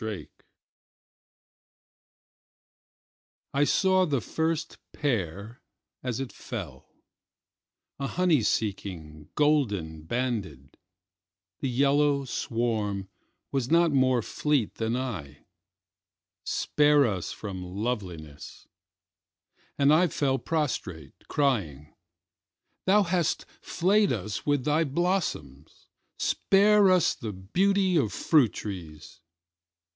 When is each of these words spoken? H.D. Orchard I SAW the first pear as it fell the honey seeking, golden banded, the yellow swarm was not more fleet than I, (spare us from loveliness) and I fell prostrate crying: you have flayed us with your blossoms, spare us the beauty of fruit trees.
H.D. 0.03 0.15
Orchard 0.17 0.31
I 3.53 3.63
SAW 3.65 4.07
the 4.07 4.19
first 4.19 4.79
pear 4.93 5.61
as 6.01 6.19
it 6.19 6.33
fell 6.33 6.87
the 7.99 8.07
honey 8.07 8.41
seeking, 8.41 9.29
golden 9.35 10.01
banded, 10.01 10.75
the 11.59 11.69
yellow 11.69 12.25
swarm 12.25 13.09
was 13.51 13.69
not 13.69 13.91
more 13.91 14.23
fleet 14.23 14.73
than 14.77 14.95
I, 14.97 15.45
(spare 16.45 17.05
us 17.05 17.31
from 17.31 17.63
loveliness) 17.63 18.67
and 19.77 19.93
I 19.93 20.07
fell 20.07 20.39
prostrate 20.39 21.27
crying: 21.27 21.93
you 22.87 23.03
have 23.03 23.27
flayed 23.61 24.11
us 24.11 24.47
with 24.47 24.65
your 24.65 24.83
blossoms, 24.83 25.85
spare 26.17 26.89
us 26.89 27.13
the 27.13 27.33
beauty 27.33 27.97
of 27.97 28.11
fruit 28.11 28.53
trees. 28.53 29.19